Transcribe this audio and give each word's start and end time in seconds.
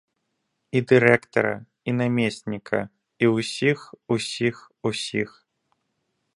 І 0.77 0.79
дырэктара, 0.91 1.51
і 1.91 1.95
намесніка, 1.99 2.79
і 3.25 3.31
ўсіх, 3.35 3.79
усіх, 4.17 4.55
усіх! 4.93 5.29